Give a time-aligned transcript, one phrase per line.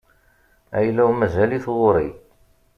[0.77, 2.09] Ayla-w mazal-it ɣur-i.